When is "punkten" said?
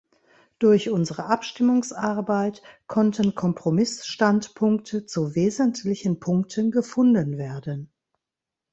6.19-6.71